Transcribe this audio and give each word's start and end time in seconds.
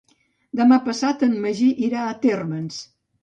Demà 0.59 0.77
passat 0.85 1.25
en 1.27 1.35
Magí 1.45 1.69
irà 1.89 2.05
a 2.07 2.17
Térmens. 2.25 2.81